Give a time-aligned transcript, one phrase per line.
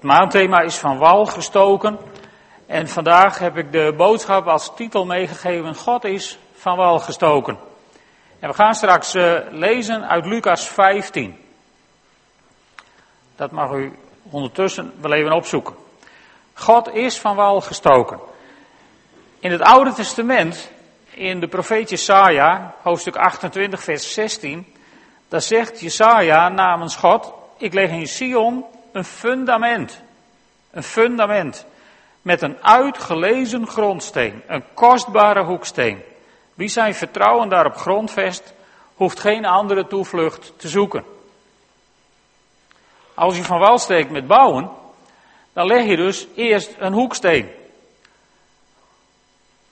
[0.00, 1.98] Het maandthema is van wal gestoken.
[2.66, 7.58] En vandaag heb ik de boodschap als titel meegegeven: God is van wal gestoken.
[8.38, 11.36] En we gaan straks uh, lezen uit Lucas 15.
[13.36, 13.98] Dat mag u
[14.30, 15.74] ondertussen wel even opzoeken.
[16.54, 18.20] God is van wal gestoken.
[19.40, 20.70] In het Oude Testament,
[21.10, 24.74] in de profeet Jesaja, hoofdstuk 28, vers 16,
[25.28, 30.02] daar zegt Jesaja namens God, ik leg in Sion een fundament.
[30.70, 31.66] Een fundament.
[32.22, 34.42] Met een uitgelezen grondsteen.
[34.46, 36.02] Een kostbare hoeksteen.
[36.54, 38.54] Wie zijn vertrouwen daarop grondvest,
[38.94, 41.04] hoeft geen andere toevlucht te zoeken.
[43.14, 44.70] Als je van wal steekt met bouwen,
[45.52, 47.50] dan leg je dus eerst een hoeksteen.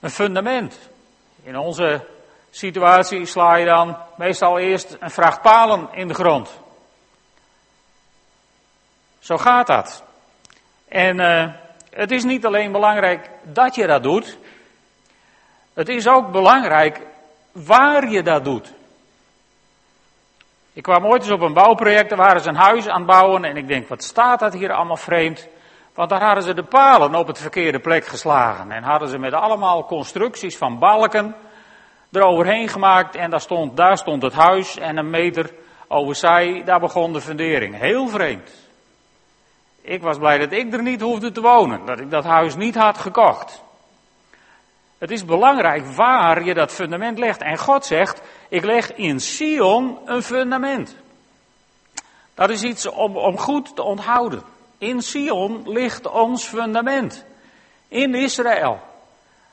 [0.01, 0.79] Een fundament.
[1.43, 2.07] In onze
[2.51, 6.51] situatie sla je dan meestal eerst een vracht palen in de grond.
[9.19, 10.05] Zo gaat dat.
[10.89, 11.53] En uh,
[11.91, 14.39] het is niet alleen belangrijk dat je dat doet.
[15.75, 17.01] Het is ook belangrijk
[17.53, 18.73] waar je dat doet.
[20.73, 23.45] Ik kwam ooit eens op een bouwproject, daar waren ze een huis aan het bouwen
[23.45, 25.49] en ik denk, wat staat dat hier allemaal vreemd?
[25.95, 29.33] Want daar hadden ze de palen op het verkeerde plek geslagen en hadden ze met
[29.33, 31.35] allemaal constructies van balken
[32.13, 35.51] eroverheen gemaakt en daar stond, daar stond het huis en een meter
[35.89, 37.79] overzij, daar begon de fundering.
[37.79, 38.68] Heel vreemd.
[39.89, 42.75] Ik was blij dat ik er niet hoefde te wonen, dat ik dat huis niet
[42.75, 43.63] had gekocht.
[44.99, 47.41] Het is belangrijk waar je dat fundament legt.
[47.41, 50.97] En God zegt, ik leg in Sion een fundament.
[52.35, 54.43] Dat is iets om, om goed te onthouden.
[54.79, 57.25] In Sion ligt ons fundament.
[57.89, 58.81] In Israël.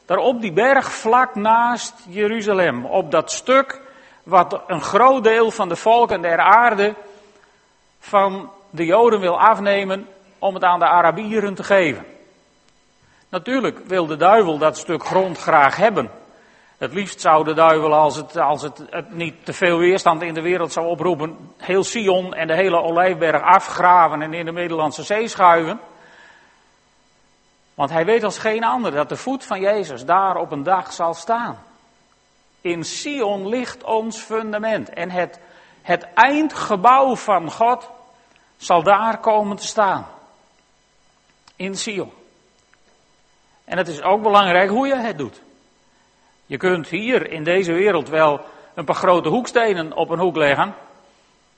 [0.06, 2.86] Daar op die berg vlak naast Jeruzalem.
[2.86, 3.82] Op dat stuk
[4.24, 6.96] wat een groot deel van de volken der aarde
[8.00, 10.08] van de Joden wil afnemen
[10.40, 12.06] om het aan de Arabieren te geven.
[13.30, 16.12] Natuurlijk wil de duivel dat stuk grond graag hebben.
[16.78, 20.34] Het liefst zou de duivel, als het, als het, het niet te veel weerstand in
[20.34, 25.04] de wereld zou oproepen, heel Sion en de hele Olijfberg afgraven en in de Middellandse
[25.04, 25.80] Zee schuiven.
[27.74, 30.94] Want hij weet als geen ander dat de voet van Jezus daar op een dag
[30.94, 31.58] zal staan.
[32.62, 35.40] In Sion ligt ons fundament en het,
[35.82, 37.90] het eindgebouw van God
[38.58, 40.08] zal daar komen te staan
[41.56, 42.12] in Sion.
[43.66, 45.42] En het is ook belangrijk hoe je het doet.
[46.46, 48.42] Je kunt hier in deze wereld wel
[48.74, 50.76] een paar grote hoekstenen op een hoek leggen.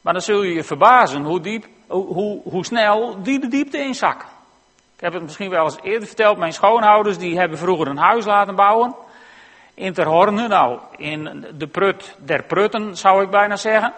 [0.01, 4.27] Maar dan zul je je verbazen hoe, diep, hoe, hoe, snel die de diepte inzakken.
[4.95, 6.37] Ik heb het misschien wel eens eerder verteld.
[6.37, 8.95] Mijn schoonouders die hebben vroeger een huis laten bouwen.
[9.73, 13.93] In Terhorne, nou in de prut der prutten zou ik bijna zeggen.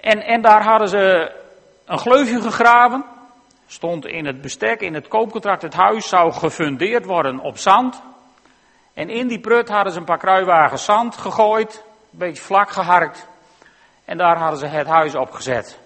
[0.00, 1.32] En, en daar hadden ze
[1.84, 3.04] een gleufje gegraven
[3.70, 8.02] stond in het bestek, in het koopcontract, het huis zou gefundeerd worden op zand.
[8.94, 13.28] En in die prut hadden ze een paar kruiwagens zand gegooid, een beetje vlak geharkt.
[14.04, 15.78] En daar hadden ze het huis opgezet.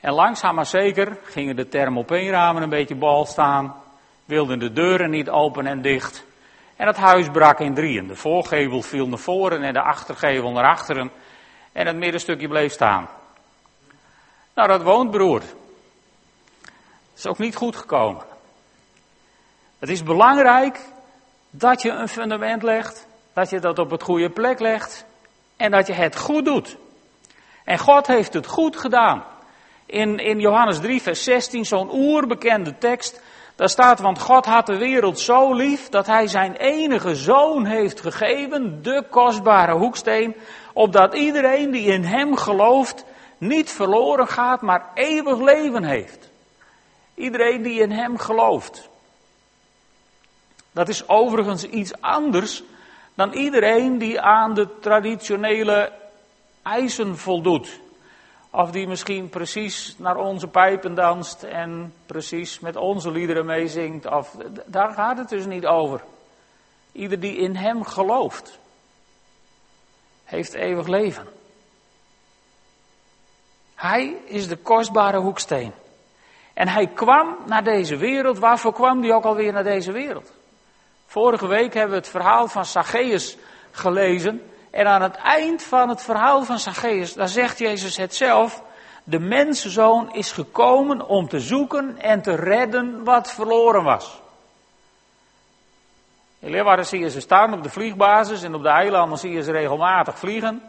[0.00, 3.74] En langzaam maar zeker gingen de thermopeenramen een beetje bal staan,
[4.24, 6.24] wilden de deuren niet open en dicht.
[6.76, 8.06] En het huis brak in drieën.
[8.06, 11.10] De voorgevel viel naar voren en de achtergevel naar achteren.
[11.72, 13.08] En het middenstukje bleef staan.
[14.54, 15.42] Nou, dat woont broer
[17.16, 18.22] is ook niet goed gekomen.
[19.78, 20.80] Het is belangrijk
[21.50, 25.04] dat je een fundament legt, dat je dat op het goede plek legt
[25.56, 26.76] en dat je het goed doet.
[27.64, 29.24] En God heeft het goed gedaan.
[29.86, 33.20] In, in Johannes 3, vers 16, zo'n oerbekende tekst,
[33.56, 38.00] daar staat, want God had de wereld zo lief dat hij zijn enige zoon heeft
[38.00, 40.36] gegeven, de kostbare hoeksteen,
[40.72, 43.04] opdat iedereen die in hem gelooft
[43.38, 46.23] niet verloren gaat, maar eeuwig leven heeft.
[47.14, 48.88] Iedereen die in hem gelooft.
[50.72, 52.62] Dat is overigens iets anders
[53.14, 55.92] dan iedereen die aan de traditionele
[56.62, 57.80] eisen voldoet.
[58.50, 64.06] Of die misschien precies naar onze pijpen danst en precies met onze liederen meezingt.
[64.06, 64.36] Of,
[64.66, 66.04] daar gaat het dus niet over.
[66.92, 68.58] Ieder die in hem gelooft,
[70.24, 71.26] heeft eeuwig leven.
[73.74, 75.72] Hij is de kostbare hoeksteen.
[76.54, 78.38] En hij kwam naar deze wereld.
[78.38, 80.32] Waarvoor kwam hij ook alweer naar deze wereld?
[81.06, 83.36] Vorige week hebben we het verhaal van Zacchaeus
[83.70, 84.42] gelezen.
[84.70, 88.62] En aan het eind van het verhaal van Zacchaeus, daar zegt Jezus het zelf.
[89.04, 94.22] De mensenzoon is gekomen om te zoeken en te redden wat verloren was.
[96.38, 99.42] In Leeuwarden zie je ze staan op de vliegbasis en op de eilanden zie je
[99.42, 100.62] ze regelmatig vliegen.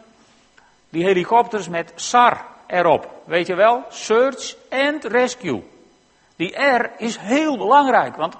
[0.88, 3.10] Die helikopters met SAR erop.
[3.24, 3.84] Weet je wel?
[3.88, 5.62] Search and Rescue.
[6.36, 8.34] Die R is heel belangrijk, want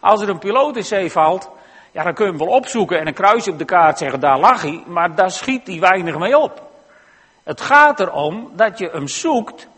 [0.00, 1.50] als er een piloot in zee valt,
[1.92, 4.38] ja, dan kun je hem wel opzoeken en een kruisje op de kaart zeggen, daar
[4.38, 6.62] lag hij, maar daar schiet hij weinig mee op.
[7.42, 9.68] Het gaat erom dat je hem zoekt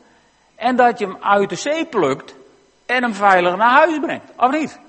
[0.55, 2.35] en dat je hem uit de zee plukt
[2.87, 4.81] en hem veilig naar huis brengt, of niet?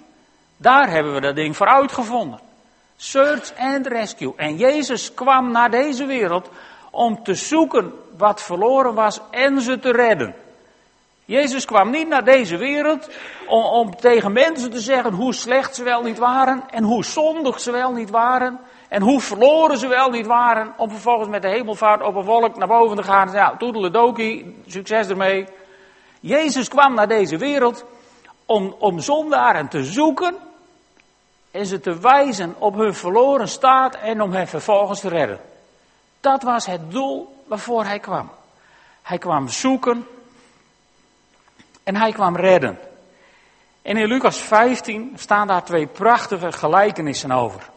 [0.58, 2.40] Daar hebben we dat ding voor uitgevonden.
[2.96, 4.34] Search and rescue.
[4.36, 6.50] En Jezus kwam naar deze wereld
[6.92, 10.36] om te zoeken wat verloren was en ze te redden.
[11.26, 13.10] Jezus kwam niet naar deze wereld
[13.48, 17.60] om, om, tegen mensen te zeggen hoe slecht ze wel niet waren en hoe zondig
[17.60, 18.60] ze wel niet waren
[18.90, 22.58] en hoe verloren ze wel niet waren om vervolgens met de hemelvaart op een wolk
[22.58, 25.48] naar boven te gaan ja, toedeledokie, succes ermee.
[26.20, 27.86] Jezus kwam naar deze wereld
[28.46, 30.36] om, om zondaren te zoeken
[31.52, 35.40] en ze te wijzen op hun verloren staat en om hen vervolgens te redden.
[36.20, 38.30] Dat was het doel waarvoor hij kwam.
[39.02, 40.08] Hij kwam zoeken
[41.84, 42.80] en hij kwam redden.
[43.82, 47.70] En in Lucas 15 staan daar twee prachtige gelijkenissen over.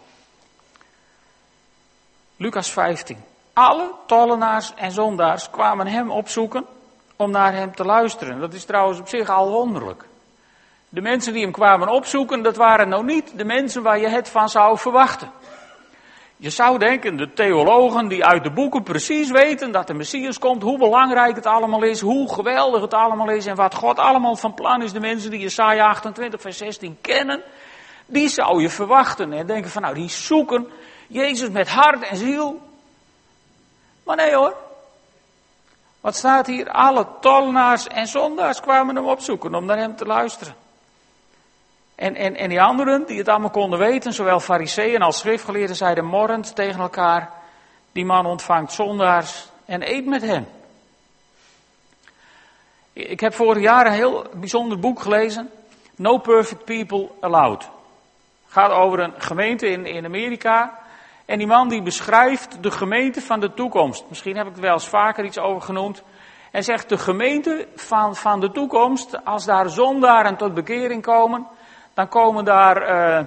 [2.37, 3.19] Lucas 15.
[3.53, 6.67] Alle tollenaars en zondaars kwamen hem opzoeken
[7.17, 8.41] om naar hem te luisteren.
[8.41, 10.05] Dat is trouwens op zich al wonderlijk.
[10.89, 14.29] De mensen die hem kwamen opzoeken, dat waren nou niet de mensen waar je het
[14.29, 15.31] van zou verwachten.
[16.39, 20.63] Je zou denken, de theologen die uit de boeken precies weten dat de Messias komt,
[20.63, 24.55] hoe belangrijk het allemaal is, hoe geweldig het allemaal is en wat God allemaal van
[24.55, 27.43] plan is, de mensen die Jesaja 28 vers 16 kennen,
[28.07, 30.69] die zou je verwachten en denken van nou, die zoeken
[31.09, 32.61] Jezus met hart en ziel.
[34.05, 34.57] Maar nee hoor.
[36.01, 36.71] Wat staat hier?
[36.71, 40.66] Alle tollenaars en zondaars kwamen hem opzoeken om naar hem te luisteren.
[41.97, 46.05] En, en, en die anderen, die het allemaal konden weten, zowel fariseeën als schriftgeleerden, zeiden
[46.05, 47.31] morrend tegen elkaar,
[47.93, 50.49] die man ontvangt zondaars en eet met hen.
[52.93, 55.51] Ik heb vorig jaar een heel bijzonder boek gelezen,
[55.97, 57.63] No Perfect People Allowed.
[57.63, 60.79] Het gaat over een gemeente in, in Amerika.
[61.25, 64.05] En die man die beschrijft de gemeente van de toekomst.
[64.09, 66.03] Misschien heb ik er wel eens vaker iets over genoemd.
[66.51, 71.47] En zegt de gemeente van, van de toekomst, als daar zondaren tot bekering komen,
[71.97, 73.27] dan komen daar uh,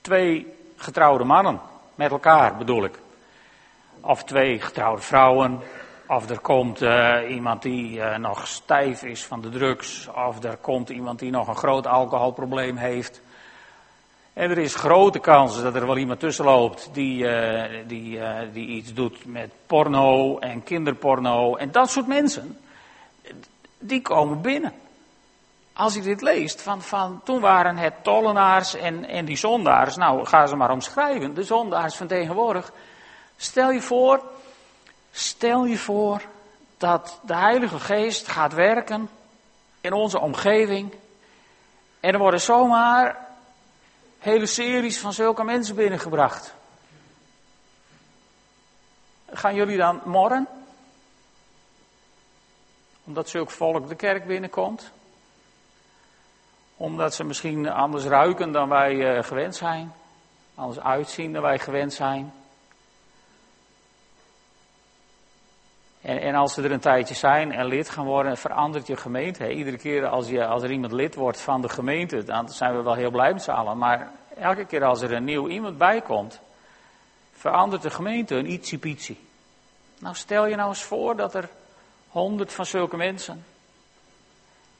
[0.00, 1.60] twee getrouwde mannen
[1.94, 2.98] met elkaar, bedoel ik.
[4.00, 5.60] Of twee getrouwde vrouwen.
[6.08, 10.08] Of er komt uh, iemand die uh, nog stijf is van de drugs.
[10.08, 13.20] Of er komt iemand die nog een groot alcoholprobleem heeft.
[14.32, 17.26] En er is grote kans dat er wel iemand tussen loopt die,
[17.86, 18.20] die,
[18.52, 21.56] die iets doet met porno en kinderporno.
[21.56, 22.58] En dat soort mensen,
[23.78, 24.72] die komen binnen
[25.74, 30.26] als je dit leest, van, van toen waren het tollenaars en, en die zondaars, nou
[30.26, 32.72] ga ze maar omschrijven, de zondaars van tegenwoordig.
[33.36, 34.22] Stel je voor,
[35.10, 36.22] stel je voor
[36.76, 39.08] dat de Heilige Geest gaat werken
[39.80, 40.94] in onze omgeving
[42.00, 43.28] en er worden zomaar
[44.18, 46.54] hele series van zulke mensen binnengebracht.
[49.30, 50.48] Gaan jullie dan morren?
[53.04, 54.92] Omdat zulk volk de kerk binnenkomt?
[56.84, 59.92] Omdat ze misschien anders ruiken dan wij uh, gewend zijn.
[60.54, 62.32] Anders uitzien dan wij gewend zijn.
[66.00, 69.52] En, en, als ze er een tijdje zijn en lid gaan worden, verandert je gemeente.
[69.52, 72.82] Iedere keer als, je, als er iemand lid wordt van de gemeente, dan zijn we
[72.82, 73.78] wel heel blij met z'n allen.
[73.78, 76.40] Maar elke keer als er een nieuw iemand bij komt,
[77.32, 79.18] verandert de gemeente een ietsiepietsie.
[79.98, 81.48] Nou stel je nou eens voor dat er
[82.08, 83.44] honderd van zulke mensen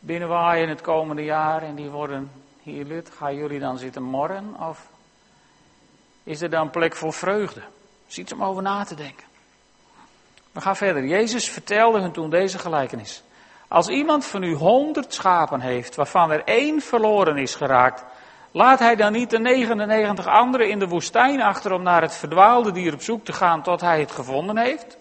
[0.06, 2.30] binnenwaaien het komende jaar en die worden
[2.62, 3.10] hier lid.
[3.16, 4.88] Gaan jullie dan zitten morren of
[6.22, 7.62] is er dan plek voor vreugde?
[8.08, 9.26] Is iets om over na te denken.
[10.52, 11.04] We gaan verder.
[11.04, 13.22] Jezus vertelde hun toen deze gelijkenis.
[13.68, 18.04] Als iemand van u honderd schapen heeft, waarvan er één verloren is geraakt,
[18.50, 22.72] laat hij dan niet de 99 anderen in de woestijn achter om naar het verdwaalde
[22.72, 24.96] dier op zoek te gaan tot hij het gevonden heeft?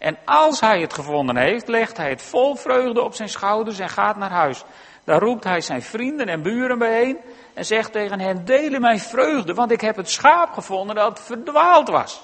[0.00, 3.88] En als hij het gevonden heeft, legt hij het vol vreugde op zijn schouders en
[3.88, 4.64] gaat naar huis.
[5.04, 7.18] Daar roept hij zijn vrienden en buren bijeen
[7.54, 11.88] en zegt tegen hen, delen mijn vreugde, want ik heb het schaap gevonden dat verdwaald
[11.88, 12.22] was.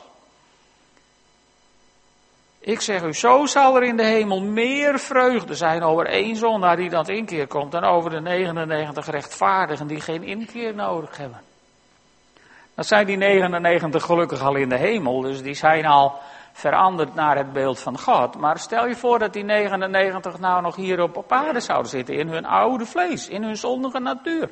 [2.59, 6.76] Ik zeg u, zo zal er in de hemel meer vreugde zijn over één zondaar
[6.76, 11.40] die dat inkeer komt, dan over de 99 rechtvaardigen die geen inkeer nodig hebben.
[12.75, 16.18] Dat zijn die 99 gelukkig al in de hemel, dus die zijn al
[16.56, 18.36] veranderd naar het beeld van God.
[18.38, 22.14] Maar stel je voor dat die 99 nou nog hier op, op aarde zouden zitten,
[22.14, 24.50] in hun oude vlees, in hun zondige natuur.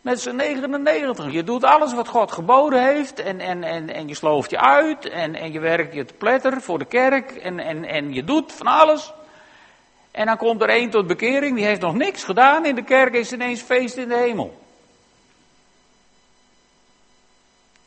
[0.00, 1.32] Met z'n 99.
[1.32, 5.08] Je doet alles wat God geboden heeft en, en, en, en je slooft je uit
[5.08, 8.52] en, en je werkt je te pletter voor de kerk en, en, en je doet
[8.52, 9.12] van alles.
[10.10, 13.14] En dan komt er één tot bekering, die heeft nog niks gedaan in de kerk,
[13.14, 14.67] is ineens feest in de hemel.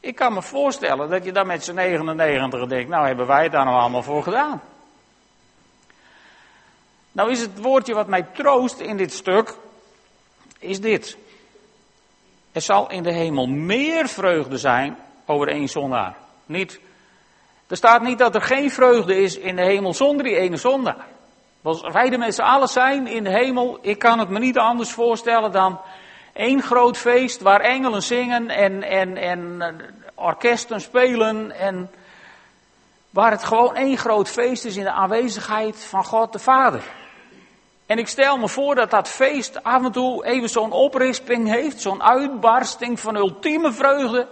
[0.01, 3.51] Ik kan me voorstellen dat je dan met z'n 99 denkt, nou hebben wij het
[3.51, 4.62] daar nou allemaal voor gedaan.
[7.12, 9.55] Nou is het woordje wat mij troost in dit stuk,
[10.60, 11.17] is dit.
[12.51, 16.17] Er zal in de hemel meer vreugde zijn over één zondaar.
[16.46, 16.79] Niet,
[17.67, 21.08] er staat niet dat er geen vreugde is in de hemel zonder die ene zondaar.
[21.62, 24.91] Als wij met z'n allen zijn in de hemel, ik kan het me niet anders
[24.91, 25.79] voorstellen dan
[26.33, 29.61] één groot feest waar engelen zingen en, en, en
[30.15, 31.89] orkesten spelen en
[33.09, 36.83] waar het gewoon één groot feest is in de aanwezigheid van God de Vader.
[37.85, 41.81] En ik stel me voor dat dat feest af en toe even zo'n oprisping heeft,
[41.81, 44.27] zo'n uitbarsting van ultieme vreugde.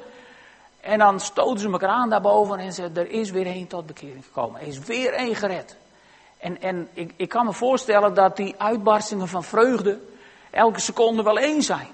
[0.81, 4.25] En dan stoten ze elkaar aan daarboven en zeggen, er is weer één tot bekering
[4.25, 4.61] gekomen.
[4.61, 5.75] Er is weer één gered.
[6.37, 9.99] En, en ik, ik kan me voorstellen dat die uitbarstingen van vreugde
[10.51, 11.87] elke seconde wel één zijn.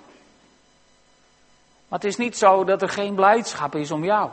[1.87, 4.29] Maar het is niet zo dat er geen blijdschap is om jou.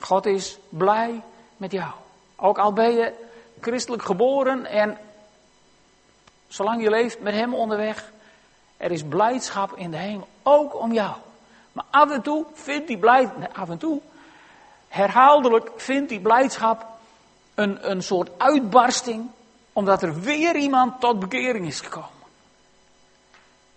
[0.00, 1.22] God is blij
[1.56, 1.90] met jou.
[2.36, 3.12] Ook al ben je
[3.60, 4.98] christelijk geboren en
[6.48, 8.12] zolang je leeft met Hem onderweg,
[8.76, 11.16] er is blijdschap in de hemel, ook om jou.
[11.72, 14.00] Maar af en toe vindt die blijdschap, af en toe,
[14.88, 16.86] herhaaldelijk vindt die blijdschap
[17.54, 19.30] een, een soort uitbarsting,
[19.72, 22.21] omdat er weer iemand tot bekering is gekomen.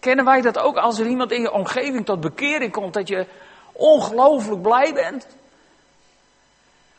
[0.06, 3.28] Kennen wij dat ook als er iemand in je omgeving tot bekering komt, dat je
[3.72, 5.28] ongelooflijk blij bent?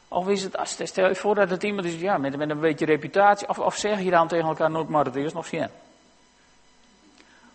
[0.08, 2.60] Of is het, als, stel je voor dat het iemand is ja, met, met een
[2.60, 5.68] beetje reputatie, of, of zeg je dan tegen elkaar nooit maar het eerst nog zien?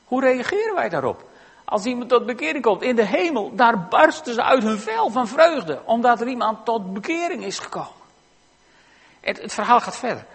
[0.05, 1.23] Hoe reageren wij daarop?
[1.65, 5.27] Als iemand tot bekering komt in de hemel, daar barsten ze uit hun vel van
[5.27, 8.01] vreugde, omdat er iemand tot bekering is gekomen.
[9.19, 10.25] Het, het verhaal gaat verder.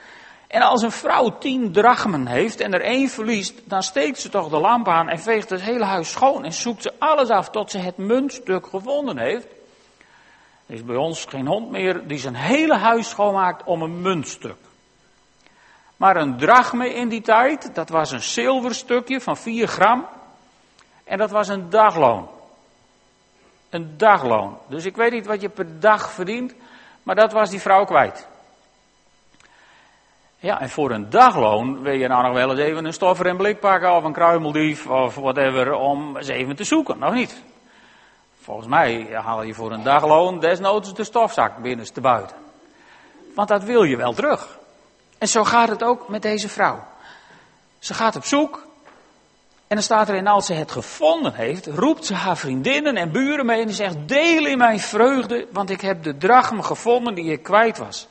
[0.46, 4.48] En als een vrouw tien drachmen heeft en er één verliest, dan steekt ze toch
[4.48, 7.70] de lamp aan en veegt het hele huis schoon en zoekt ze alles af tot
[7.70, 9.46] ze het muntstuk gevonden heeft.
[10.66, 14.56] Er is bij ons geen hond meer die zijn hele huis schoonmaakt om een muntstuk.
[15.96, 20.06] Maar een drachme in die tijd, dat was een zilverstukje van 4 gram.
[21.04, 22.28] En dat was een dagloon.
[23.70, 24.58] Een dagloon.
[24.68, 26.54] Dus ik weet niet wat je per dag verdient,
[27.02, 28.28] maar dat was die vrouw kwijt.
[30.46, 33.36] Ja, en voor een dagloon wil je nou nog wel eens even een stoffer en
[33.36, 37.42] blik pakken of een kruimeldief of whatever om eens even te zoeken, nog niet?
[38.42, 42.36] Volgens mij haal je voor een dagloon desnoods de stofzak binnenste buiten.
[43.34, 44.58] Want dat wil je wel terug.
[45.18, 46.84] En zo gaat het ook met deze vrouw.
[47.78, 48.66] Ze gaat op zoek.
[49.66, 53.46] En dan staat erin, als ze het gevonden heeft, roept ze haar vriendinnen en buren
[53.46, 57.42] mee en zegt, deel in mijn vreugde, want ik heb de drachm gevonden die ik
[57.42, 58.08] kwijt was.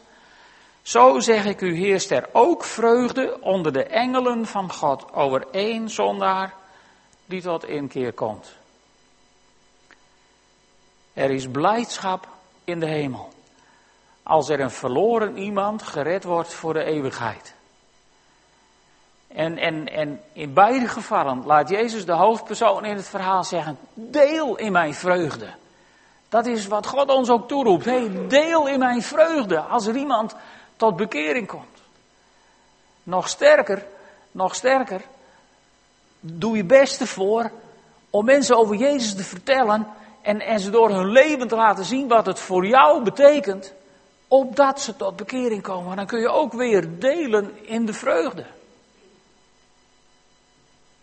[0.85, 5.89] Zo zeg ik u, heerst er ook vreugde onder de engelen van God over één
[5.89, 6.53] zondaar
[7.25, 8.55] die tot inkeer komt.
[11.13, 12.27] Er is blijdschap
[12.63, 13.29] in de hemel.
[14.23, 17.53] Als er een verloren iemand gered wordt voor de eeuwigheid.
[19.27, 24.57] En, en, en in beide gevallen laat Jezus de hoofdpersoon in het verhaal zeggen: Deel
[24.57, 25.53] in mijn vreugde.
[26.29, 28.29] Dat is wat God ons ook toeroept.
[28.29, 30.35] Deel in mijn vreugde als er iemand
[30.75, 31.81] tot bekering komt.
[33.03, 33.85] Nog sterker,
[34.31, 35.01] nog sterker,
[36.19, 37.51] doe je best ervoor
[38.09, 39.87] om mensen over Jezus te vertellen
[40.21, 43.73] en, en ze door hun leven te laten zien wat het voor jou betekent,
[44.27, 45.95] opdat ze tot bekering komen.
[45.95, 48.45] Dan kun je ook weer delen in de vreugde.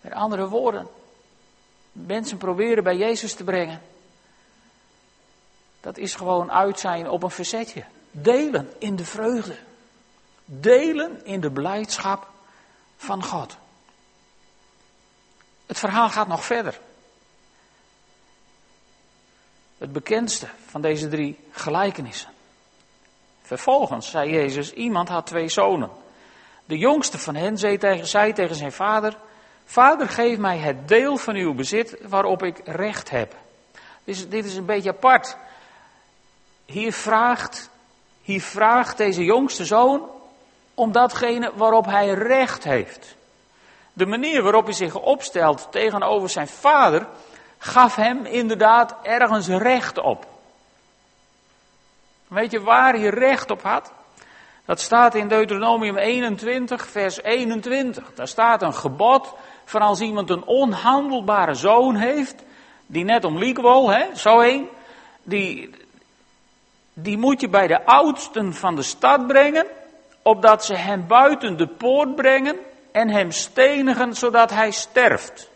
[0.01, 0.89] Met andere woorden,
[1.93, 3.83] mensen proberen bij Jezus te brengen.
[5.81, 7.85] Dat is gewoon uit zijn op een verzetje.
[8.13, 9.57] Delen in de vreugde.
[10.45, 12.29] Delen in de blijdschap
[12.97, 13.57] van God.
[15.67, 16.81] Het verhaal gaat nog verder.
[19.79, 22.31] Het bekendste van deze drie gelijkenissen.
[23.43, 25.91] Vervolgens zei Jezus, iemand had twee zonen.
[26.65, 29.17] De jongste van hen zei tegen, tegen zijn vader,
[29.65, 33.35] Vader geef mij het deel van uw bezit waarop ik recht heb.
[34.05, 35.37] Dit is een beetje apart.
[36.65, 37.71] Hier vraagt,
[38.23, 40.09] hier vraagt deze jongste zoon
[40.75, 43.17] om datgene waarop hij recht heeft.
[43.93, 47.07] De manier waarop hij zich opstelt tegenover zijn vader
[47.59, 50.27] gaf hem inderdaad ergens recht op.
[52.29, 53.93] Weet je waar hij recht op had?
[54.65, 58.15] Dat staat in Deuteronomium 21, vers 21.
[58.15, 62.43] Daar staat een gebod van als iemand een onhandelbare zoon heeft,
[62.87, 64.69] die net om liek hè, zo een,
[65.23, 65.71] die,
[66.93, 69.67] die moet je bij de oudsten van de stad brengen,
[70.23, 72.57] opdat ze hem buiten de poort brengen
[72.93, 75.51] en hem stenigen zodat hij sterft.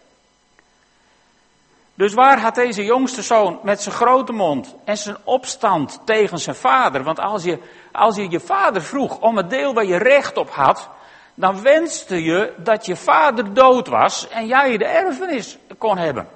[1.94, 6.56] Dus waar had deze jongste zoon met zijn grote mond en zijn opstand tegen zijn
[6.56, 7.02] vader?
[7.02, 7.58] Want als je,
[7.92, 10.88] als je je vader vroeg om het deel waar je recht op had,
[11.34, 16.28] dan wenste je dat je vader dood was en jij de erfenis kon hebben.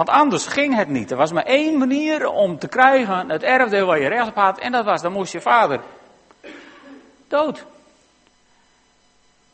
[0.00, 1.10] Want anders ging het niet.
[1.10, 4.58] Er was maar één manier om te krijgen het erfdeel waar je recht op had
[4.58, 5.80] en dat was, dan moest je vader
[7.28, 7.66] dood.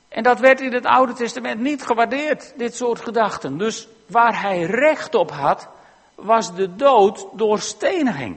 [0.08, 3.58] En dat werd in het Oude Testament niet gewaardeerd, dit soort gedachten.
[3.58, 5.68] Dus waar hij recht op had,
[6.14, 8.36] was de dood door steniging.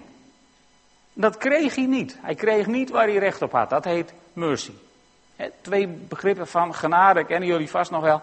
[1.13, 2.17] Dat kreeg hij niet.
[2.21, 3.69] Hij kreeg niet waar hij recht op had.
[3.69, 4.73] Dat heet mercy.
[5.61, 8.21] twee begrippen van genade kennen jullie vast nog wel.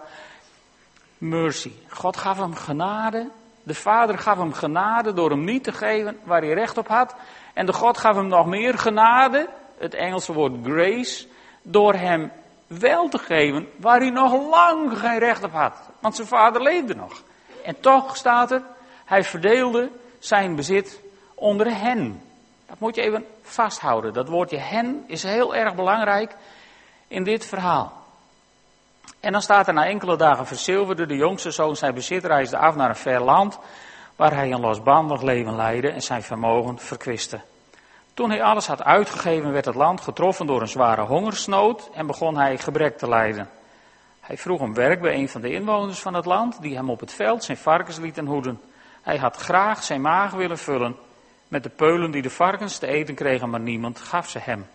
[1.17, 1.71] Mercy.
[1.89, 3.29] God gaf hem genade.
[3.67, 7.15] De Vader gaf hem genade door hem niet te geven waar hij recht op had.
[7.53, 9.49] En de God gaf hem nog meer genade.
[9.77, 11.27] Het Engelse woord grace.
[11.61, 12.31] Door hem
[12.67, 15.89] wel te geven waar hij nog lang geen recht op had.
[15.99, 17.23] Want zijn vader leefde nog.
[17.63, 18.61] En toch staat er,
[19.05, 21.01] hij verdeelde zijn bezit
[21.35, 22.21] onder hen.
[22.65, 24.13] Dat moet je even vasthouden.
[24.13, 26.35] Dat woordje hen is heel erg belangrijk
[27.07, 28.05] in dit verhaal.
[29.19, 32.75] En dan staat er na enkele dagen verzilverde de jongste zoon zijn bezit reisde af
[32.75, 33.59] naar een ver land,
[34.15, 37.39] waar hij een losbandig leven leidde en zijn vermogen verkwiste.
[38.13, 42.37] Toen hij alles had uitgegeven, werd het land getroffen door een zware hongersnood en begon
[42.37, 43.49] hij gebrek te lijden.
[44.19, 46.99] Hij vroeg om werk bij een van de inwoners van het land, die hem op
[46.99, 48.61] het veld zijn varkens lieten hoeden.
[49.01, 50.95] Hij had graag zijn maag willen vullen
[51.47, 54.67] met de peulen die de varkens te eten kregen, maar niemand gaf ze hem.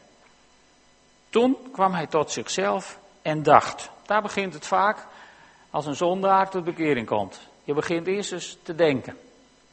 [1.30, 3.90] Toen kwam hij tot zichzelf en dacht.
[4.12, 5.06] Daar begint het vaak
[5.70, 7.48] als een zondaar tot bekering komt.
[7.64, 9.16] Je begint eerst eens te denken.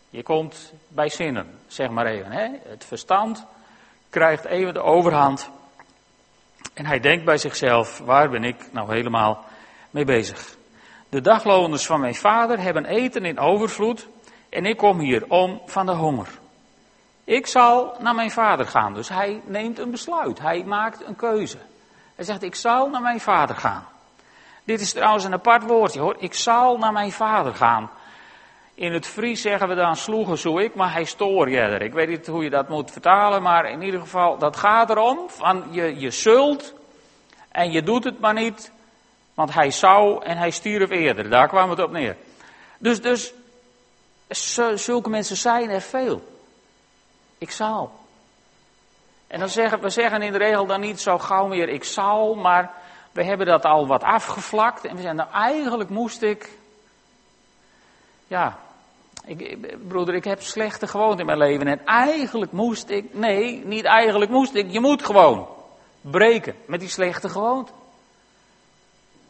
[0.09, 2.31] Je komt bij zinnen, zeg maar even.
[2.31, 2.47] Hè?
[2.63, 3.45] Het verstand
[4.09, 5.49] krijgt even de overhand.
[6.73, 9.45] En hij denkt bij zichzelf, waar ben ik nou helemaal
[9.91, 10.55] mee bezig?
[11.09, 14.07] De dagloners van mijn vader hebben eten in overvloed
[14.49, 16.27] en ik kom hier om van de honger.
[17.23, 18.93] Ik zal naar mijn vader gaan.
[18.93, 20.39] Dus hij neemt een besluit.
[20.39, 21.57] Hij maakt een keuze.
[22.15, 23.87] Hij zegt, ik zal naar mijn vader gaan.
[24.69, 26.15] Dit is trouwens een apart woordje hoor.
[26.17, 27.89] Ik zal naar mijn vader gaan.
[28.73, 31.81] In het Fries zeggen we dan sloegen zo ik, maar hij stoor er.
[31.81, 35.29] Ik weet niet hoe je dat moet vertalen, maar in ieder geval, dat gaat erom
[35.29, 36.73] van je, je zult
[37.51, 38.71] en je doet het maar niet,
[39.33, 41.29] want hij zou en hij stierf eerder.
[41.29, 42.15] Daar kwam het op neer.
[42.77, 43.33] Dus, dus
[44.75, 46.23] zulke mensen zijn er veel.
[47.37, 47.91] Ik zal.
[49.27, 52.35] En dan zeggen we zeggen in de regel dan niet zo gauw meer ik zal,
[52.35, 52.78] maar
[53.11, 56.49] we hebben dat al wat afgevlakt en we zeggen nou eigenlijk moest ik,
[58.27, 58.59] ja,
[59.25, 61.67] ik, broeder, ik heb slechte gewoonten in mijn leven.
[61.67, 65.47] En eigenlijk moest ik, nee, niet eigenlijk moest ik, je moet gewoon
[66.01, 67.71] breken met die slechte gewoonte.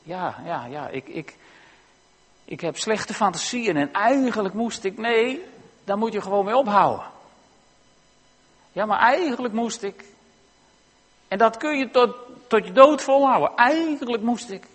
[0.03, 1.35] Ja, ja, ja, ik, ik,
[2.45, 5.43] ik heb slechte fantasieën en eigenlijk moest ik, nee,
[5.83, 7.05] daar moet je gewoon mee ophouden.
[8.71, 10.05] Ja, maar eigenlijk moest ik.
[11.27, 12.15] En dat kun je tot,
[12.49, 13.55] tot je dood volhouden.
[13.55, 14.67] Eigenlijk moest ik.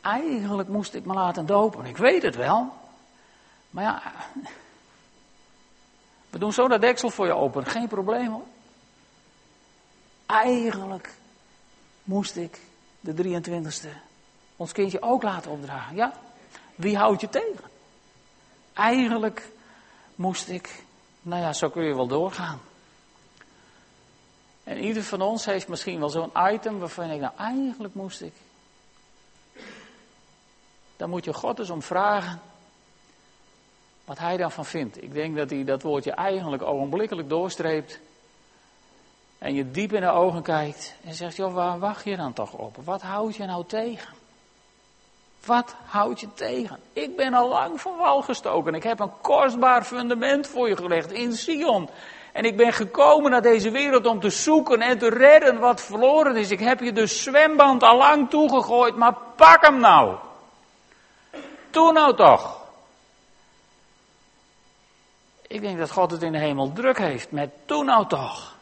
[0.00, 1.84] Eigenlijk moest ik me laten dopen.
[1.84, 2.72] Ik weet het wel.
[3.70, 4.02] Maar ja,
[6.30, 7.66] we doen zo dat deksel voor je open.
[7.66, 8.46] Geen probleem hoor.
[10.26, 11.14] Eigenlijk
[12.02, 12.60] moest ik
[13.00, 13.88] de 23ste
[14.56, 15.96] ons kindje ook laten opdragen.
[15.96, 16.12] Ja,
[16.74, 17.70] wie houdt je tegen?
[18.72, 19.48] Eigenlijk
[20.14, 20.84] moest ik,
[21.22, 22.60] nou ja, zo kun je wel doorgaan.
[24.64, 28.32] En ieder van ons heeft misschien wel zo'n item waarvan ik, nou eigenlijk moest ik.
[30.96, 32.40] Dan moet je God eens om vragen
[34.04, 35.02] wat hij daarvan vindt.
[35.02, 38.00] Ik denk dat hij dat woordje eigenlijk ogenblikkelijk doorstreept.
[39.38, 42.52] En je diep in de ogen kijkt en zegt, joh, waar wacht je dan toch
[42.52, 42.76] op?
[42.84, 44.14] Wat houd je nou tegen?
[45.44, 46.78] Wat houd je tegen?
[46.92, 48.74] Ik ben al lang van wal gestoken.
[48.74, 51.88] Ik heb een kostbaar fundament voor je gelegd in Sion.
[52.32, 56.36] En ik ben gekomen naar deze wereld om te zoeken en te redden wat verloren
[56.36, 56.50] is.
[56.50, 60.16] Ik heb je de zwemband al lang toegegooid, maar pak hem nou.
[61.70, 62.60] Doe nou toch.
[65.46, 68.58] Ik denk dat God het in de hemel druk heeft met toen nou toch.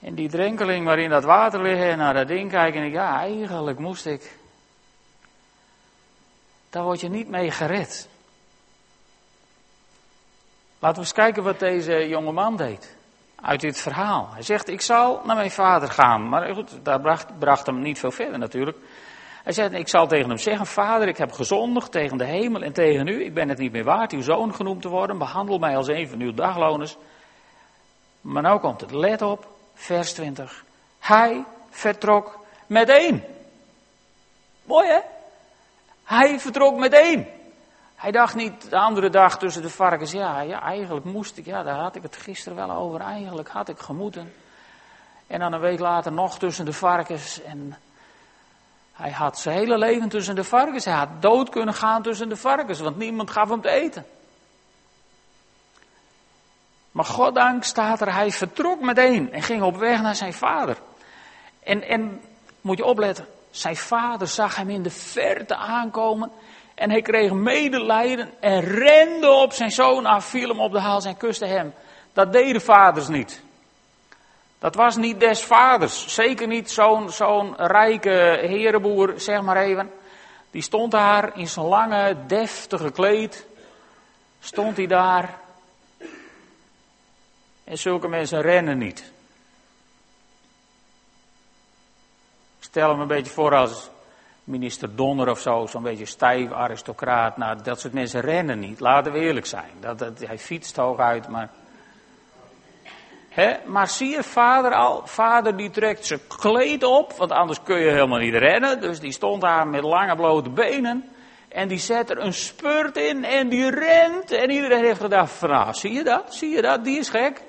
[0.00, 3.18] En die drenkeling waarin dat water ligt en naar dat ding kijken en ik, ja,
[3.18, 4.38] eigenlijk moest ik.
[6.70, 8.08] Daar word je niet mee gered.
[10.78, 12.96] Laten we eens kijken wat deze jonge man deed.
[13.40, 14.28] Uit dit verhaal.
[14.32, 16.28] Hij zegt, ik zal naar mijn vader gaan.
[16.28, 18.76] Maar goed, daar bracht, bracht hem niet veel verder natuurlijk.
[19.42, 22.72] Hij zei, ik zal tegen hem zeggen, vader, ik heb gezondigd tegen de hemel en
[22.72, 23.24] tegen u.
[23.24, 25.18] Ik ben het niet meer waard uw zoon genoemd te worden.
[25.18, 26.96] Behandel mij als een van uw dagloners.
[28.20, 30.64] Maar nou komt het, let op, vers 20.
[30.98, 33.24] Hij vertrok met één.
[34.64, 34.98] Mooi hè?
[36.04, 37.26] Hij vertrok met één.
[37.96, 41.62] Hij dacht niet de andere dag tussen de varkens, ja, ja, eigenlijk moest ik, ja,
[41.62, 44.34] daar had ik het gisteren wel over, eigenlijk had ik gemoeten.
[45.26, 47.76] En dan een week later nog tussen de varkens en
[48.92, 50.84] hij had zijn hele leven tussen de varkens.
[50.84, 54.06] Hij had dood kunnen gaan tussen de varkens, want niemand gaf hem te eten.
[56.90, 60.76] Maar goddank staat er, hij vertrok meteen en ging op weg naar zijn vader.
[61.62, 62.20] En, en
[62.60, 66.30] moet je opletten, zijn vader zag hem in de verte aankomen
[66.76, 71.04] en hij kreeg medelijden en rende op zijn zoon af, viel hem op de hals
[71.04, 71.74] en kuste hem.
[72.12, 73.42] Dat deden vaders niet.
[74.58, 76.14] Dat was niet des vaders.
[76.14, 79.90] Zeker niet zo'n zo'n rijke herenboer, zeg maar even.
[80.50, 83.46] Die stond daar in zijn lange, deftige kleed.
[84.40, 85.38] Stond hij daar.
[87.64, 89.14] En zulke mensen rennen niet.
[92.76, 93.88] stel hem een beetje voor als
[94.46, 97.36] minister Donner of zo, zo'n beetje stijf aristocraat.
[97.36, 99.70] Nou, dat soort mensen rennen niet, laten we eerlijk zijn.
[99.80, 101.50] Dat, hij fietst hooguit, maar
[103.66, 105.02] maar zie je vader al?
[105.04, 108.80] Vader die trekt zijn kleed op, want anders kun je helemaal niet rennen.
[108.80, 111.10] Dus die stond daar met lange blote benen.
[111.48, 114.30] En die zet er een spurt in en die rent.
[114.30, 116.34] En iedereen heeft gedacht van, nou, zie je dat?
[116.34, 116.84] Zie je dat?
[116.84, 117.42] Die is gek.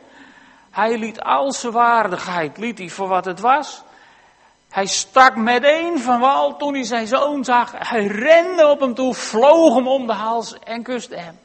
[0.71, 3.83] Hij liet al zijn waardigheid, liet hij voor wat het was.
[4.69, 7.71] Hij stak meteen van wal toen hij zijn zoon zag.
[7.77, 11.39] Hij rende op hem toe, vloog hem om de hals en kuste hem.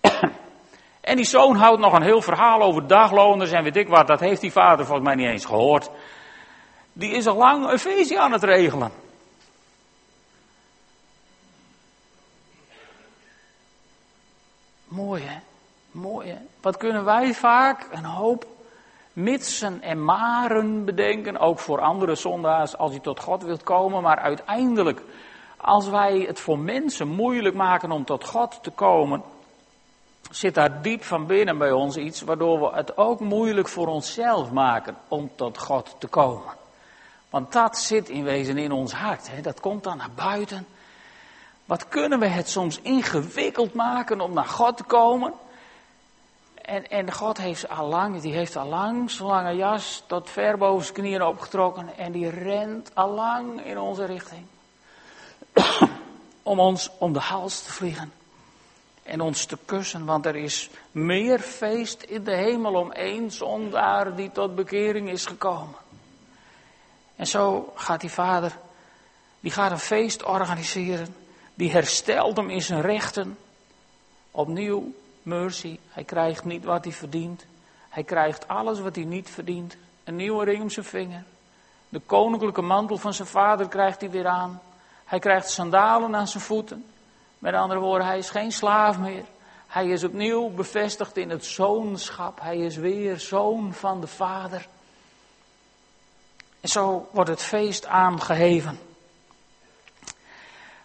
[1.00, 4.06] En die zoon houdt nog een heel verhaal over dagloners en weet ik wat.
[4.06, 5.90] Dat heeft die vader volgens mij niet eens gehoord.
[6.92, 8.92] Die is al lang een feestje aan het regelen.
[14.84, 15.38] Mooi hè?
[15.90, 16.38] Mooi hè?
[16.60, 18.46] Wat kunnen wij vaak een hoop
[19.18, 24.18] mitsen en maren bedenken, ook voor andere zondaars als je tot God wilt komen, maar
[24.18, 25.02] uiteindelijk,
[25.56, 29.22] als wij het voor mensen moeilijk maken om tot God te komen,
[30.30, 34.50] zit daar diep van binnen bij ons iets waardoor we het ook moeilijk voor onszelf
[34.50, 36.52] maken om tot God te komen.
[37.30, 39.30] Want dat zit in wezen in ons hart.
[39.30, 39.40] Hè?
[39.40, 40.66] Dat komt dan naar buiten.
[41.64, 45.32] Wat kunnen we het soms ingewikkeld maken om naar God te komen?
[46.68, 50.58] En, en God heeft al lang, die heeft al lang zijn lange jas tot ver
[50.58, 51.96] boven zijn knieën opgetrokken.
[51.96, 54.46] En die rent al lang in onze richting.
[56.42, 58.12] om ons om de hals te vliegen
[59.02, 64.16] en ons te kussen, want er is meer feest in de hemel om één zondaar
[64.16, 65.76] die tot bekering is gekomen.
[67.16, 68.58] En zo gaat die vader,
[69.40, 71.14] die gaat een feest organiseren,
[71.54, 73.38] die herstelt hem in zijn rechten.
[74.30, 74.92] Opnieuw,
[75.28, 77.46] mercy, hij krijgt niet wat hij verdient.
[77.88, 79.76] Hij krijgt alles wat hij niet verdient.
[80.04, 81.24] Een nieuwe ring om zijn vinger.
[81.88, 84.60] De koninklijke mantel van zijn vader krijgt hij weer aan.
[85.04, 86.84] Hij krijgt sandalen aan zijn voeten.
[87.38, 89.24] Met andere woorden, hij is geen slaaf meer.
[89.66, 92.40] Hij is opnieuw bevestigd in het zoonschap.
[92.40, 94.66] Hij is weer zoon van de Vader.
[96.60, 98.78] En zo wordt het feest aangeheven.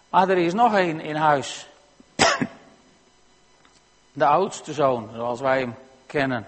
[0.10, 1.68] Maar er is nog één in huis.
[4.14, 6.48] De oudste zoon, zoals wij hem kennen.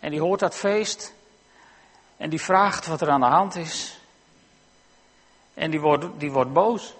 [0.00, 1.14] En die hoort dat feest.
[2.16, 4.00] En die vraagt wat er aan de hand is.
[5.54, 6.94] En die wordt, die wordt boos.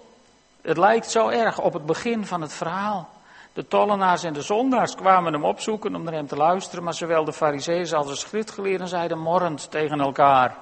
[0.61, 3.09] Het lijkt zo erg op het begin van het verhaal.
[3.53, 7.25] De tollenaars en de zondaars kwamen hem opzoeken om naar hem te luisteren, maar zowel
[7.25, 10.57] de fariseeën als de schriftgeleerden zeiden morrend tegen elkaar.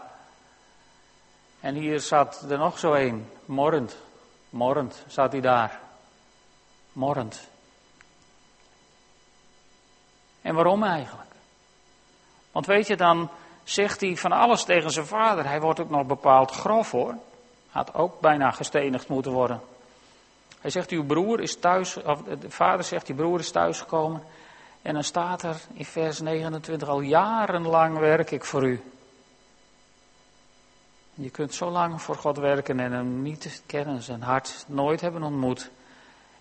[1.59, 3.97] En hier zat er nog zo een, morrend,
[4.49, 5.79] morrend zat hij daar.
[6.91, 7.49] Morrend.
[10.45, 11.29] En waarom eigenlijk?
[12.51, 13.29] Want weet je, dan
[13.63, 15.47] zegt hij van alles tegen zijn vader.
[15.47, 17.15] Hij wordt ook nog bepaald grof hoor.
[17.69, 19.61] Had ook bijna gestenigd moeten worden.
[20.61, 24.23] Hij zegt, uw broer is thuis, of de vader zegt, uw broer is thuisgekomen.
[24.81, 28.83] En dan staat er in vers 29, al jarenlang werk ik voor u.
[31.13, 35.23] Je kunt zo lang voor God werken en hem niet kennen, zijn hart nooit hebben
[35.23, 35.69] ontmoet.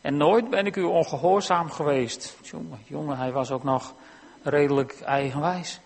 [0.05, 2.37] En nooit ben ik u ongehoorzaam geweest.
[2.43, 3.95] Jongen, jongen, hij was ook nog
[4.43, 5.81] redelijk eigenwijs.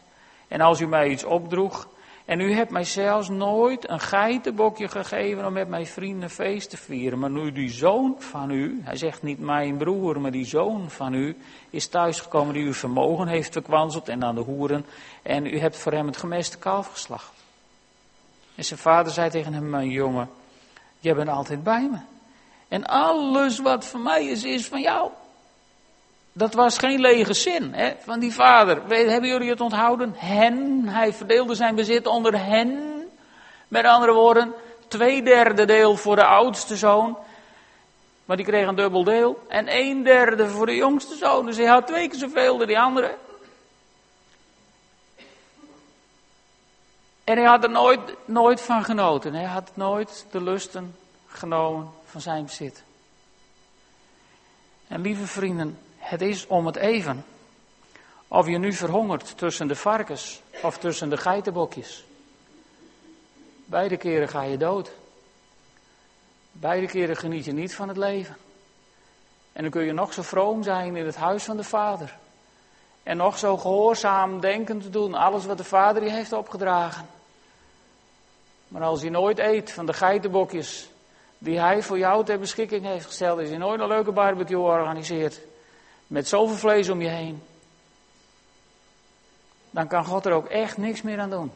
[0.48, 1.88] En als u mij iets opdroeg,
[2.24, 6.76] en u hebt mij zelfs nooit een geitenbokje gegeven om met mijn vrienden feest te
[6.76, 7.18] vieren.
[7.18, 11.14] Maar nu die zoon van u, hij zegt niet mijn broer, maar die zoon van
[11.14, 11.36] u,
[11.70, 14.84] is thuisgekomen die uw vermogen heeft verkwanseld en aan de hoeren.
[15.22, 17.32] En u hebt voor hem het gemeste kalf geslacht.
[18.54, 20.30] En zijn vader zei tegen hem, mijn jongen,
[21.00, 22.17] jij bent altijd bij me.
[22.68, 25.10] En alles wat van mij is, is van jou.
[26.32, 28.82] Dat was geen lege zin hè, van die vader.
[28.88, 30.14] Hebben jullie het onthouden?
[30.16, 33.02] Hen, hij verdeelde zijn bezit onder hen.
[33.68, 34.54] Met andere woorden,
[34.88, 37.18] twee derde deel voor de oudste zoon.
[38.24, 39.42] Maar die kreeg een dubbel deel.
[39.48, 41.46] En een derde voor de jongste zoon.
[41.46, 43.14] Dus hij had twee keer zoveel dan die andere.
[47.24, 49.34] En hij had er nooit, nooit van genoten.
[49.34, 52.82] Hij had nooit de lusten genomen van zijn bezit.
[54.88, 57.24] En lieve vrienden, het is om het even.
[58.28, 62.04] Of je nu verhongert tussen de varkens of tussen de geitenbokjes.
[63.64, 64.90] Beide keren ga je dood.
[66.52, 68.36] Beide keren geniet je niet van het leven.
[69.52, 72.16] En dan kun je nog zo vroom zijn in het huis van de Vader.
[73.02, 77.06] En nog zo gehoorzaam denken te doen, alles wat de Vader je heeft opgedragen.
[78.68, 80.88] Maar als je nooit eet van de geitenbokjes
[81.38, 85.40] die hij voor jou ter beschikking heeft gesteld, is je nooit een leuke barbecue organiseert.
[86.06, 87.42] Met zoveel vlees om je heen.
[89.70, 91.52] Dan kan God er ook echt niks meer aan doen.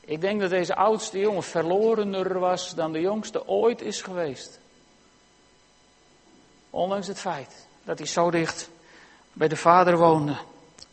[0.00, 4.60] Ik denk dat deze oudste jongen verlorener was dan de jongste ooit is geweest.
[6.70, 8.70] Ondanks het feit dat hij zo dicht
[9.32, 10.36] bij de vader woonde.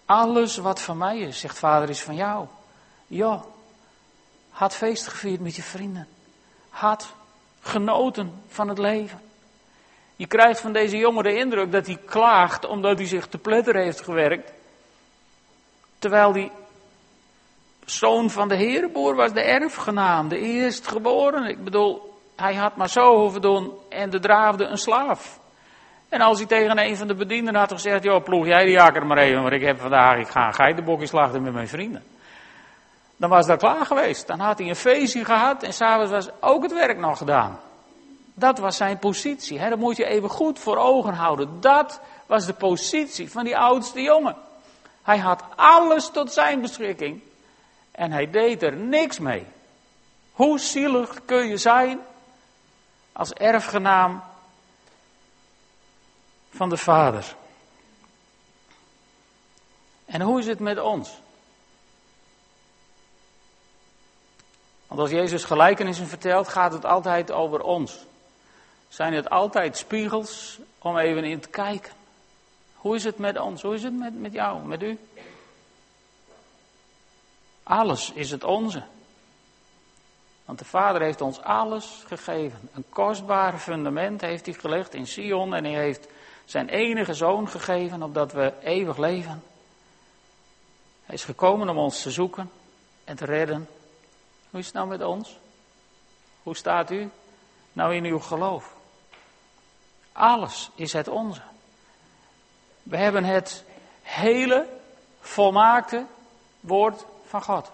[0.05, 2.47] Alles wat van mij is, zegt vader, is van jou.
[3.07, 3.43] Ja,
[4.49, 6.07] had feest gevierd met je vrienden.
[6.69, 7.13] Had
[7.69, 9.19] genoten van het leven.
[10.15, 13.75] Je krijgt van deze jongen de indruk dat hij klaagt omdat hij zich te pletter
[13.75, 14.53] heeft gewerkt.
[15.99, 16.51] Terwijl die
[17.85, 21.45] zoon van de herenboer was de erfgenaam, de eerstgeboren.
[21.45, 25.39] Ik bedoel, hij had maar zo hoeven doen en de draafde een slaaf.
[26.09, 29.05] En als hij tegen een van de bedienden had gezegd, joh ploeg jij die jakker
[29.05, 32.03] maar even, want ik heb vandaag, ik ga een geitenbokje slachten met mijn vrienden.
[33.19, 34.27] Dan was dat klaar geweest.
[34.27, 37.59] Dan had hij een feestje gehad en s'avonds was ook het werk nog gedaan.
[38.33, 39.59] Dat was zijn positie.
[39.59, 39.69] Hè?
[39.69, 41.61] Dat moet je even goed voor ogen houden.
[41.61, 44.35] Dat was de positie van die oudste jongen.
[45.03, 47.21] Hij had alles tot zijn beschikking.
[47.91, 49.45] En hij deed er niks mee.
[50.31, 51.99] Hoe zielig kun je zijn
[53.11, 54.23] als erfgenaam
[56.49, 57.35] van de Vader?
[60.05, 61.09] En hoe is het met ons?
[64.89, 68.05] Want als Jezus gelijkenissen vertelt, gaat het altijd over ons.
[68.87, 71.93] Zijn het altijd spiegels om even in te kijken?
[72.75, 73.61] Hoe is het met ons?
[73.61, 74.99] Hoe is het met, met jou, met u?
[77.63, 78.83] Alles is het onze.
[80.45, 82.69] Want de Vader heeft ons alles gegeven.
[82.73, 86.07] Een kostbaar fundament heeft hij gelegd in Sion en hij heeft
[86.45, 89.43] zijn enige zoon gegeven opdat we eeuwig leven.
[91.05, 92.51] Hij is gekomen om ons te zoeken
[93.03, 93.67] en te redden.
[94.49, 95.37] Hoe is het nou met ons?
[96.43, 97.09] Hoe staat u
[97.73, 98.73] nou in uw geloof?
[100.11, 101.41] Alles is het onze.
[102.83, 103.63] We hebben het
[104.01, 104.67] hele
[105.19, 106.05] volmaakte
[106.59, 107.71] woord van God.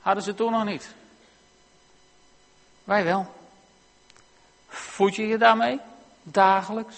[0.00, 0.94] Hadden ze toen nog niet.
[2.84, 3.26] Wij wel.
[4.68, 5.80] Voed je je daarmee?
[6.22, 6.96] Dagelijks.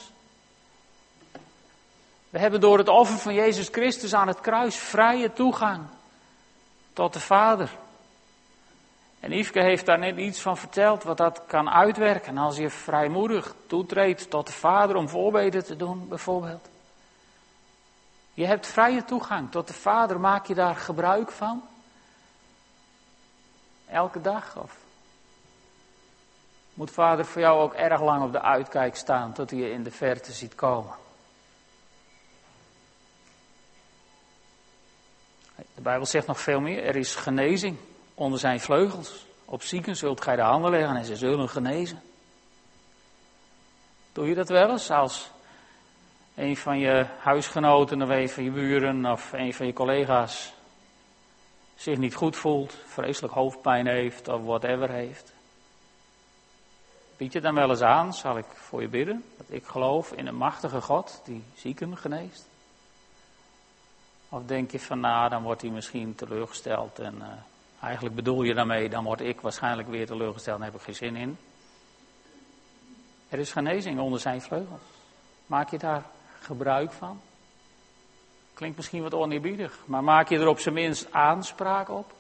[2.31, 5.87] We hebben door het offer van Jezus Christus aan het kruis vrije toegang
[6.93, 7.71] tot de Vader.
[9.25, 13.55] En Yveske heeft daar net iets van verteld wat dat kan uitwerken als je vrijmoedig
[13.67, 16.69] toetreedt tot de Vader om voorbeden te doen, bijvoorbeeld.
[18.35, 21.63] Je hebt vrije toegang tot de Vader, maak je daar gebruik van?
[23.87, 24.57] Elke dag?
[24.57, 24.77] Of
[26.75, 29.83] moet Vader voor jou ook erg lang op de uitkijk staan tot hij je in
[29.83, 30.95] de verte ziet komen?
[35.57, 36.85] De Bijbel zegt nog veel meer.
[36.85, 37.79] Er is genezing
[38.15, 39.27] onder zijn vleugels.
[39.45, 42.03] Op zieken zult gij de handen leggen en ze zullen genezen.
[44.13, 45.31] Doe je dat wel eens als
[46.35, 50.53] een van je huisgenoten of een van je buren of een van je collega's
[51.75, 55.33] zich niet goed voelt, vreselijk hoofdpijn heeft of whatever heeft?
[57.17, 60.27] Bied je dan wel eens aan, zal ik voor je bidden, dat ik geloof in
[60.27, 62.49] een machtige God die zieken geneest?
[64.29, 67.27] Of denk je van, nou, dan wordt hij misschien teleurgesteld en uh,
[67.85, 71.17] Eigenlijk bedoel je daarmee, dan word ik waarschijnlijk weer teleurgesteld, daar heb ik geen zin
[71.17, 71.39] in.
[73.29, 74.81] Er is genezing onder zijn vleugels.
[75.47, 76.03] Maak je daar
[76.41, 77.21] gebruik van?
[78.55, 82.13] Klinkt misschien wat oneerbiedig, maar maak je er op zijn minst aanspraak op?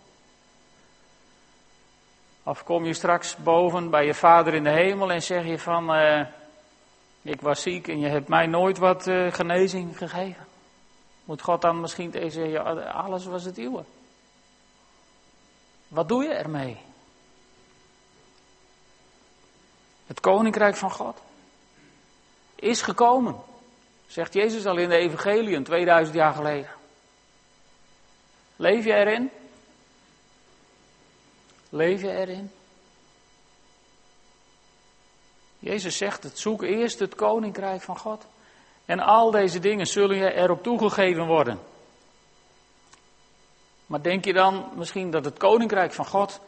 [2.42, 5.96] Of kom je straks boven bij je vader in de hemel en zeg je van,
[5.96, 6.26] uh,
[7.22, 10.46] ik was ziek en je hebt mij nooit wat uh, genezing gegeven?
[11.24, 12.60] Moet God dan misschien tegen je,
[12.92, 13.84] alles was het uwe?
[15.94, 16.76] Wat doe je ermee?
[20.06, 21.18] Het koninkrijk van God
[22.54, 23.36] is gekomen,
[24.06, 26.70] zegt Jezus al in de Evangelie 2000 jaar geleden.
[28.56, 29.30] Leef je erin?
[31.68, 32.50] Leef je erin?
[35.58, 38.26] Jezus zegt het, zoek eerst het koninkrijk van God.
[38.84, 41.73] En al deze dingen zullen je erop toegegeven worden.
[43.86, 46.40] Maar denk je dan misschien dat het koninkrijk van God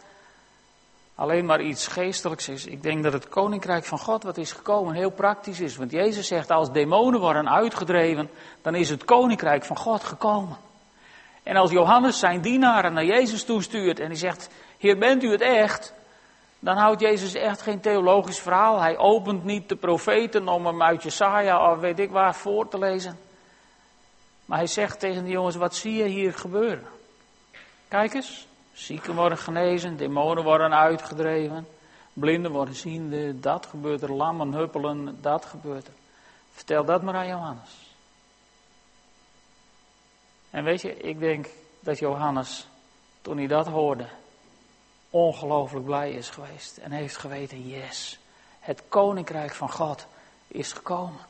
[1.15, 2.67] alleen maar iets geestelijks is?
[2.67, 5.77] Ik denk dat het koninkrijk van God wat is gekomen heel praktisch is.
[5.77, 8.31] Want Jezus zegt als demonen worden uitgedreven,
[8.63, 10.57] dan is het koninkrijk van God gekomen.
[11.43, 15.41] En als Johannes zijn dienaren naar Jezus toestuurt en hij zegt, hier bent u het
[15.41, 15.95] echt,
[16.59, 18.81] dan houdt Jezus echt geen theologisch verhaal.
[18.81, 22.79] Hij opent niet de profeten om hem uit Jesaja of weet ik waar voor te
[22.79, 23.19] lezen.
[24.45, 26.96] Maar hij zegt tegen de jongens, wat zie je hier gebeuren?
[27.89, 31.67] Kijk eens, zieken worden genezen, demonen worden uitgedreven,
[32.13, 35.93] blinden worden ziende, dat gebeurt er, lammen huppelen, dat gebeurt er.
[36.53, 37.95] Vertel dat maar aan Johannes.
[40.51, 41.49] En weet je, ik denk
[41.81, 42.67] dat Johannes,
[43.23, 44.07] toen hij dat hoorde,
[45.11, 46.77] ongelooflijk blij is geweest.
[46.77, 48.19] En heeft geweten, yes,
[48.61, 50.07] het koninkrijk van God
[50.49, 51.21] is gekomen.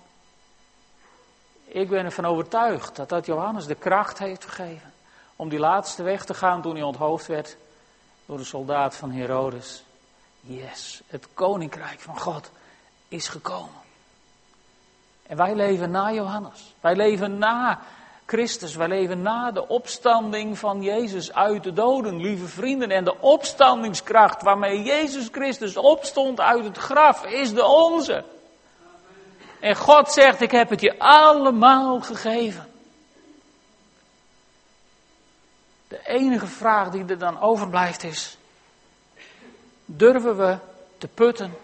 [1.65, 4.95] Ik ben ervan overtuigd dat dat Johannes de kracht heeft gegeven
[5.37, 7.57] om die laatste weg te gaan toen hij onthoofd werd
[8.27, 9.85] door de soldaat van Herodes.
[10.41, 12.51] Yes, het koninkrijk van God
[13.09, 13.85] is gekomen.
[15.27, 16.75] En wij leven na Johannes.
[16.81, 17.81] Wij leven na
[18.27, 18.75] Christus.
[18.75, 22.91] Wij leven na de opstanding van Jezus uit de doden, lieve vrienden.
[22.91, 28.25] En de opstandingskracht waarmee Jezus Christus opstond uit het graf is de onze.
[29.61, 32.69] En God zegt, ik heb het je allemaal gegeven.
[35.89, 38.39] De enige vraag die er dan overblijft is,
[39.85, 40.57] durven we
[40.99, 41.55] te putten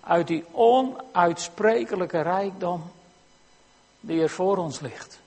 [0.00, 2.92] uit die onuitsprekelijke rijkdom
[4.00, 5.22] die er voor ons ligt?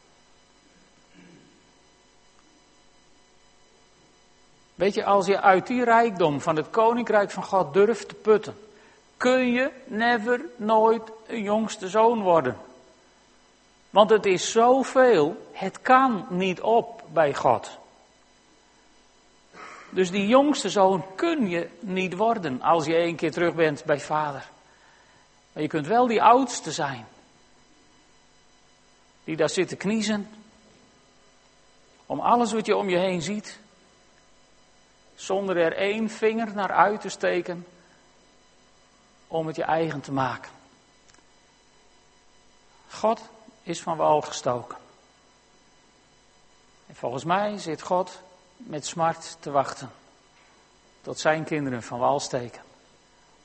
[4.76, 8.58] Weet je, als je uit die rijkdom van het koninkrijk van God durft te putten,
[9.18, 12.58] kun je never, nooit een jongste zoon worden.
[13.90, 17.78] Want het is zoveel, het kan niet op bij God.
[19.90, 24.00] Dus die jongste zoon kun je niet worden als je één keer terug bent bij
[24.00, 24.50] vader.
[25.54, 27.08] Maar je kunt wel die oudste zijn.
[29.24, 30.30] Die daar zit te kniezen.
[32.06, 33.60] Om alles wat je om je heen ziet
[35.16, 37.66] zonder er één vinger naar uit te steken
[39.28, 40.52] om het je eigen te maken.
[42.90, 43.22] God
[43.64, 44.78] is van wal gestoken.
[46.88, 48.22] En volgens mij zit God
[48.58, 49.92] met smart te wachten
[51.02, 52.62] tot zijn kinderen van wal steken.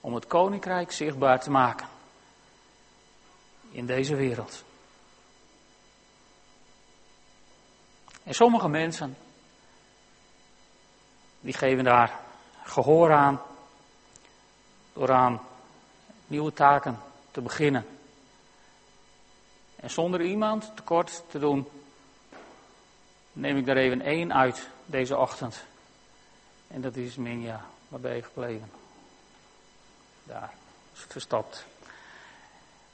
[0.01, 1.88] Om het koninkrijk zichtbaar te maken
[3.70, 4.64] in deze wereld.
[8.22, 9.16] En sommige mensen
[11.40, 12.20] die geven daar
[12.62, 13.40] gehoor aan
[14.92, 15.40] door aan
[16.27, 16.98] nieuwe taken
[17.31, 17.87] te beginnen.
[19.77, 21.68] En zonder iemand tekort te doen,
[23.33, 25.65] neem ik er even één uit deze ochtend.
[26.69, 27.65] En dat is Minja.
[27.89, 28.71] Waar ben je gebleven?
[30.25, 30.53] Daar,
[30.95, 31.65] is het verstopt.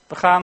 [0.07, 0.37] We gaan